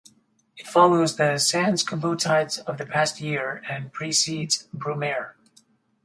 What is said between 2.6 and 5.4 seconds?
of the past year and precedes Brumaire.